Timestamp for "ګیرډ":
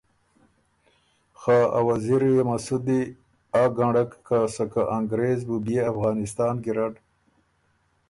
6.63-6.93